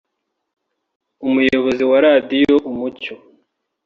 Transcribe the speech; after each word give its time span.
Umuyobozi 1.27 1.83
wa 1.91 1.97
Radiyo 2.05 2.55
Umucyo 2.69 3.13